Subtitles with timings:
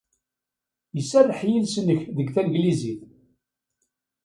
[0.99, 3.01] Iserreḥ yiles-nnek deg tanglizit.